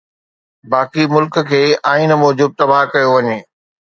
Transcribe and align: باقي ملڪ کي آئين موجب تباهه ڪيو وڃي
باقي 0.71 1.03
ملڪ 1.15 1.35
کي 1.49 1.61
آئين 1.91 2.11
موجب 2.23 2.49
تباهه 2.59 2.89
ڪيو 2.93 3.09
وڃي 3.15 3.37